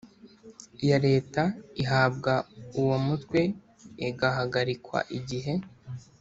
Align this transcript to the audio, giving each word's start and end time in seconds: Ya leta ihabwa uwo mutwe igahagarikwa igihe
Ya 0.87 0.97
leta 1.07 1.43
ihabwa 1.81 2.33
uwo 2.81 2.95
mutwe 3.05 3.39
igahagarikwa 4.07 4.99
igihe 5.17 5.53